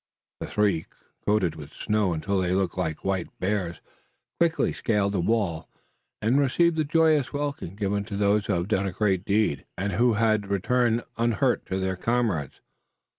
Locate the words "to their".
11.67-11.97